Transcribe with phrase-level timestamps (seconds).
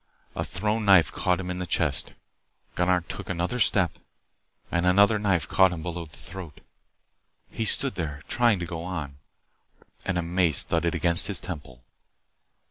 [0.35, 2.15] A thrown knife caught him in the chest.
[2.73, 3.99] Gunnar took another step,
[4.71, 6.61] and another knife caught him below the throat.
[7.51, 9.19] He stood there, trying to go on,
[10.03, 11.83] and a mace thudded against his temple.